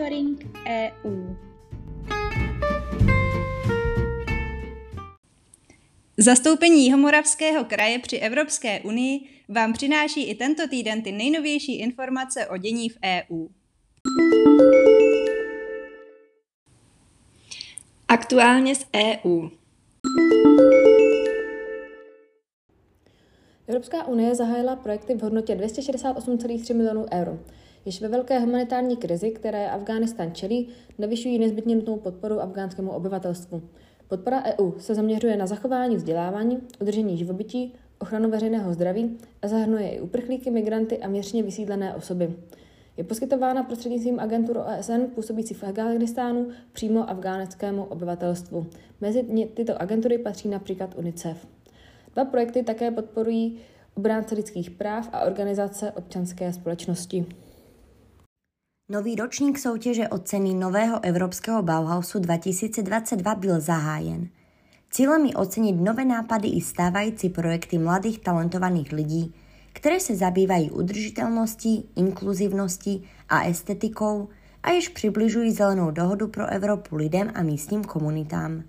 [0.00, 1.34] Monitoring EU.
[6.18, 12.56] Zastoupení Jihomoravského kraje při Evropské unii vám přináší i tento týden ty nejnovější informace o
[12.56, 13.46] dění v EU.
[18.08, 19.48] Aktuálně z EU.
[23.66, 27.38] Evropská unie zahájila projekty v hodnotě 268,3 milionů euro.
[27.84, 33.62] Jež ve velké humanitární krizi, které Afghánistán čelí, nevyšují nezbytně nutnou podporu afgánskému obyvatelstvu.
[34.08, 40.00] Podpora EU se zaměřuje na zachování vzdělávání, udržení živobytí, ochranu veřejného zdraví a zahrnuje i
[40.00, 42.34] uprchlíky, migranty a měřně vysídlené osoby.
[42.96, 48.66] Je poskytována prostřednictvím agentur OSN působící v Afghánistánu přímo afgánskému obyvatelstvu.
[49.00, 51.46] Mezi tyto agentury patří například UNICEF.
[52.14, 53.58] Dva projekty také podporují
[53.94, 57.26] obránce lidských práv a organizace občanské společnosti.
[58.90, 64.28] Nový ročník soutěže o ceny nového evropského Bauhausu 2022 byl zahájen.
[64.90, 69.34] Cílem je ocenit nové nápady i stávající projekty mladých talentovaných lidí,
[69.72, 74.28] které se zabývají udržitelností, inkluzivností a estetikou
[74.62, 78.62] a již přibližují zelenou dohodu pro Evropu lidem a místním komunitám.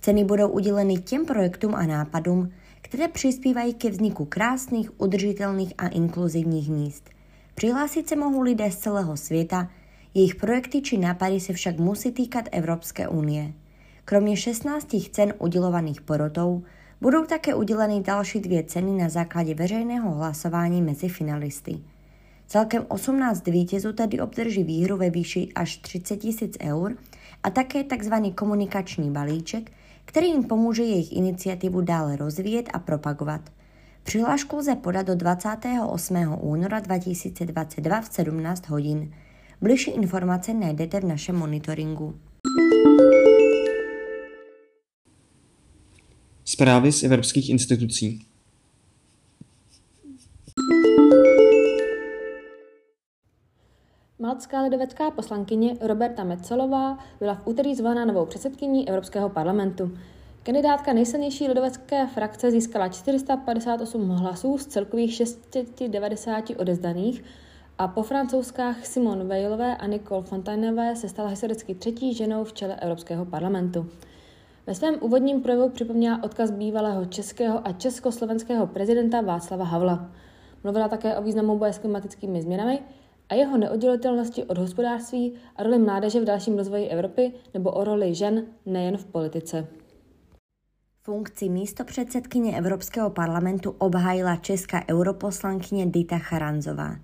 [0.00, 2.50] Ceny budou uděleny těm projektům a nápadům,
[2.82, 7.10] které přispívají ke vzniku krásných, udržitelných a inkluzivních míst.
[7.54, 9.70] Přihlásit se mohou lidé z celého světa,
[10.14, 13.52] jejich projekty či nápady se však musí týkat Evropské unie.
[14.04, 16.62] Kromě 16 cen udělovaných porotou,
[17.00, 21.78] budou také uděleny další dvě ceny na základě veřejného hlasování mezi finalisty.
[22.46, 26.96] Celkem 18 vítězů tedy obdrží výhru ve výši až 30 tisíc eur
[27.42, 28.12] a také tzv.
[28.34, 29.72] komunikační balíček,
[30.04, 33.40] který jim pomůže jejich iniciativu dále rozvíjet a propagovat.
[34.02, 36.16] Přihlášku lze podat do 28.
[36.40, 39.14] února 2022 v 17 hodin.
[39.60, 42.14] Bližší informace najdete v našem monitoringu.
[46.44, 48.26] Zprávy z evropských institucí.
[54.18, 59.98] Maltská lidovecká poslankyně Roberta Metzolová byla v úterý zvolena novou předsedkyní Evropského parlamentu.
[60.42, 67.24] Kandidátka nejsilnější lidovecké frakce získala 458 hlasů z celkových 690 odezdaných
[67.78, 72.76] a po francouzskách Simone Veilové a Nicole Fontainové se stala historicky třetí ženou v čele
[72.76, 73.86] Evropského parlamentu.
[74.66, 80.10] Ve svém úvodním projevu připomněla odkaz bývalého českého a československého prezidenta Václava Havla.
[80.64, 82.78] Mluvila také o významu boje s klimatickými změnami
[83.28, 88.14] a jeho neoddělitelnosti od hospodářství a roli mládeže v dalším rozvoji Evropy nebo o roli
[88.14, 89.79] žen nejen v politice.
[91.02, 96.96] Funkci místo předsedkyně Evropského parlamentu obhájila česká europoslankyně Dita Charanzová.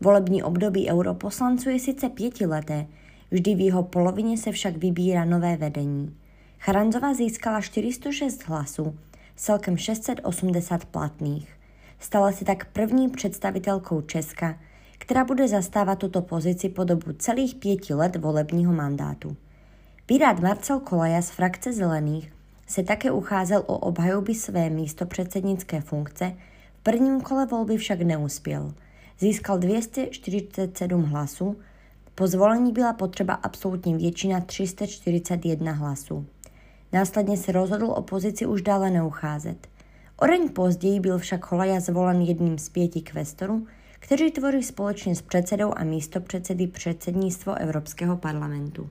[0.00, 2.86] Volební období europoslanců je sice pětileté,
[3.30, 6.16] vždy v jeho polovině se však vybírá nové vedení.
[6.58, 8.98] Charanzová získala 406 hlasů,
[9.36, 11.52] celkem 680 platných.
[11.98, 14.58] Stala se tak první představitelkou Česka,
[14.98, 19.36] která bude zastávat tuto pozici po dobu celých pěti let volebního mandátu.
[20.06, 22.32] Pirát Marcel Kolaja z frakce Zelených
[22.66, 26.36] se také ucházel o obhajoby své místo předsednické funkce,
[26.74, 28.74] v prvním kole volby však neuspěl.
[29.18, 31.56] Získal 247 hlasů,
[32.14, 36.26] po zvolení byla potřeba absolutní většina 341 hlasů.
[36.92, 39.68] Následně se rozhodl o pozici už dále neucházet.
[40.16, 43.66] O deň později byl však Holaja zvolen jedním z pěti kvestorů,
[43.98, 48.90] kteří tvoří společně s předsedou a místopředsedy předsednictvo Evropského parlamentu.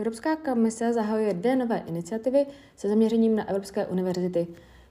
[0.00, 2.46] Evropská komise zahajuje dvě nové iniciativy
[2.76, 4.46] se zaměřením na evropské univerzity.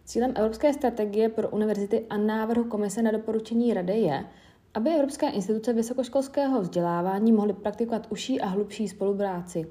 [0.05, 4.25] Cílem Evropské strategie pro univerzity a návrhu komise na doporučení Rady je,
[4.73, 9.67] aby evropské instituce vysokoškolského vzdělávání mohly praktikovat užší a hlubší spolupráci.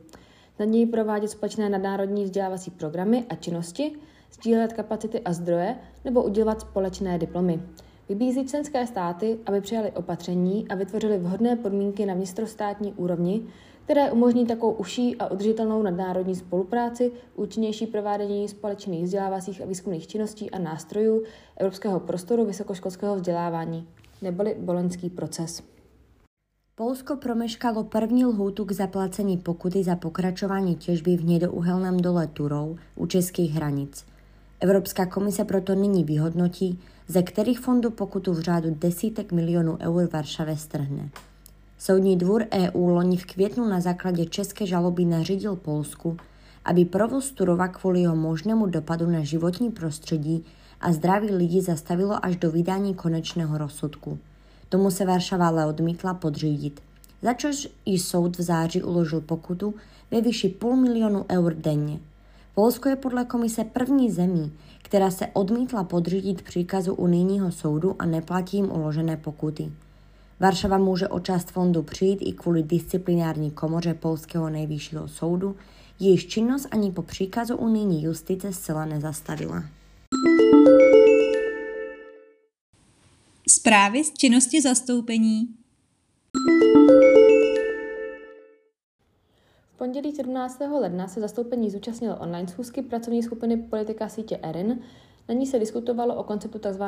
[0.56, 3.93] Snadněji provádět společné nadnárodní vzdělávací programy a činnosti,
[4.32, 7.63] sdílet kapacity a zdroje nebo udělat společné diplomy.
[8.09, 13.42] Vybízí členské státy, aby přijali opatření a vytvořili vhodné podmínky na vnitrostátní úrovni,
[13.89, 20.51] které umožní takovou užší a udržitelnou nadnárodní spolupráci, účinnější provádění společných vzdělávacích a výzkumných činností
[20.51, 21.23] a nástrojů
[21.57, 23.89] evropského prostoru vysokoškolského vzdělávání,
[24.23, 25.63] neboli boloňský proces.
[26.75, 33.07] Polsko promeškalo první lhůtu k zaplacení pokuty za pokračování těžby v hnědouhelném dole Turou u
[33.07, 34.05] českých hranic.
[34.61, 40.57] Evropská komise proto nyní vyhodnotí, ze kterých fondů pokutu v řádu desítek milionů eur Varšave
[40.57, 41.11] strhne.
[41.80, 46.16] Soudní dvůr EU loni v květnu na základě české žaloby nařídil Polsku,
[46.65, 50.45] aby provoz Turova kvůli jeho možnému dopadu na životní prostředí
[50.80, 54.19] a zdraví lidí zastavilo až do vydání konečného rozsudku.
[54.69, 56.80] Tomu se Varšava ale odmítla podřídit.
[57.22, 59.75] za což i soud v září uložil pokutu
[60.10, 61.98] ve výši půl milionu eur denně.
[62.54, 64.53] Polsko je podle komise první zemí,
[64.83, 69.72] která se odmítla podřídit příkazu unijního soudu a neplatí jim uložené pokuty.
[70.41, 75.57] Varšava může o část fondu přijít i kvůli disciplinární komoře Polského nejvyššího soudu,
[76.01, 79.65] jejíž činnost ani po příkazu unijní justice zcela nezastavila.
[83.49, 85.49] Zprávy z činnosti zastoupení.
[89.75, 90.61] V pondělí 17.
[90.81, 94.81] ledna se zastoupení zúčastnilo online schůzky pracovní skupiny politika sítě ERIN.
[95.29, 96.83] Na ní se diskutovalo o konceptu tzv.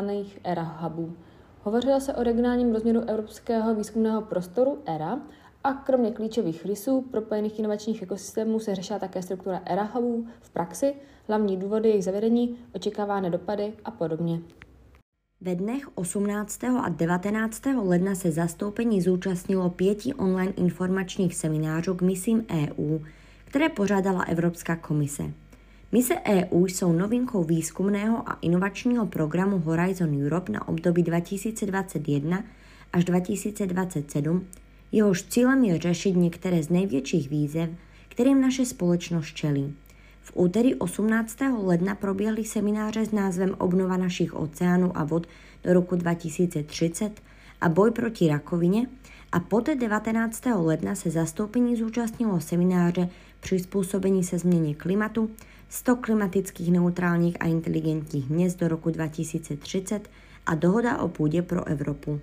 [0.45, 1.17] ERA hubů.
[1.63, 5.21] Hovořilo se o regionálním rozměru evropského výzkumného prostoru ERA
[5.65, 10.95] a kromě klíčových rysů propojených inovačních ekosystémů se řešila také struktura ERA hubů v praxi,
[11.29, 14.41] hlavní důvody jejich zavedení, očekávané dopady a podobně.
[15.41, 16.65] Ve dnech 18.
[16.65, 17.63] a 19.
[17.83, 22.99] ledna se zastoupení zúčastnilo pěti online informačních seminářů k misím EU,
[23.45, 25.23] které pořádala Evropská komise.
[25.93, 32.45] Mise EU jsou novinkou výzkumného a inovačního programu Horizon Europe na období 2021
[32.93, 34.47] až 2027,
[34.93, 37.71] jehož cílem je řešit některé z největších výzev,
[38.09, 39.75] kterým naše společnost čelí.
[40.23, 41.39] V úterý 18.
[41.63, 45.27] ledna proběhly semináře s názvem Obnova našich oceánů a vod
[45.65, 47.23] do roku 2030
[47.61, 48.87] a boj proti rakovině
[49.33, 50.43] a poté 19.
[50.57, 53.09] ledna se zastoupení zúčastnilo semináře
[53.41, 55.31] Přizpůsobení se změně klimatu,
[55.71, 60.09] 100 klimatických neutrálních a inteligentních měst do roku 2030
[60.47, 62.21] a dohoda o půdě pro Evropu.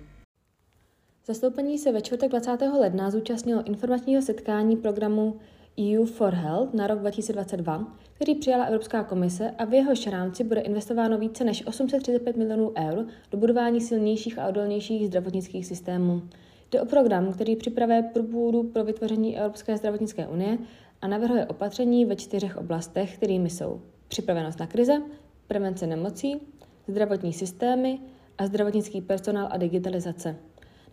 [1.26, 2.50] Zastoupení se ve čtvrtek 20.
[2.80, 5.36] ledna zúčastnilo informačního setkání programu
[5.80, 10.60] EU for Health na rok 2022, který přijala Evropská komise a v jeho rámci bude
[10.60, 16.22] investováno více než 835 milionů eur do budování silnějších a odolnějších zdravotnických systémů.
[16.70, 20.58] Jde o program, který připravuje průpůdu pro vytvoření Evropské zdravotnické unie
[21.02, 25.02] a navrhuje opatření ve čtyřech oblastech, kterými jsou připravenost na krize,
[25.46, 26.40] prevence nemocí,
[26.88, 27.98] zdravotní systémy
[28.38, 30.36] a zdravotnický personál a digitalizace.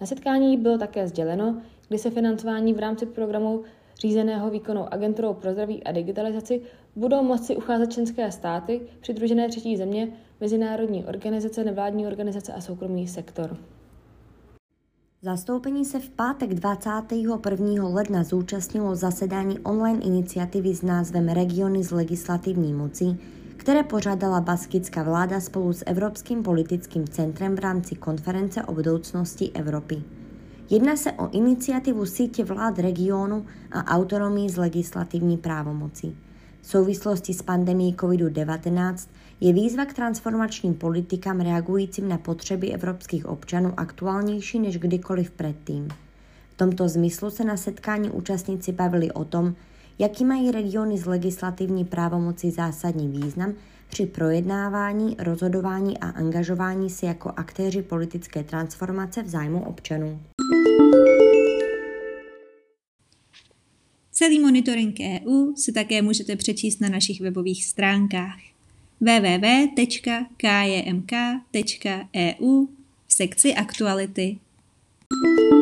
[0.01, 3.63] Na setkání bylo také sděleno, kdy se financování v rámci programu
[3.99, 6.61] řízeného výkonnou agenturou pro zdraví a digitalizaci
[6.95, 10.07] budou moci ucházet členské státy, přidružené třetí země,
[10.41, 13.57] mezinárodní organizace, nevládní organizace a soukromý sektor.
[15.25, 17.87] Zastoupení se v pátek 21.
[17.87, 23.17] ledna zúčastnilo zasedání online iniciativy s názvem Regiony z legislativní moci,
[23.57, 30.03] které pořádala baskická vláda spolu s Evropským politickým centrem v rámci konference o budoucnosti Evropy.
[30.69, 36.15] Jedná se o iniciativu sítě vlád regionu a autonomii z legislativní právomoci.
[36.61, 39.09] V souvislosti s pandemí COVID-19
[39.41, 45.87] je výzva k transformačním politikám reagujícím na potřeby evropských občanů aktuálnější než kdykoliv předtím.
[46.49, 49.55] V tomto zmyslu se na setkání účastníci bavili o tom,
[49.99, 53.53] jaký mají regiony z legislativní právomoci zásadní význam
[53.89, 60.19] při projednávání, rozhodování a angažování se jako aktéři politické transformace v zájmu občanů.
[64.11, 68.54] Celý monitoring EU si také můžete přečíst na našich webových stránkách
[69.05, 70.25] www.kjmk.eu
[73.05, 74.39] v sekci aktuality.
[75.05, 75.54] thank you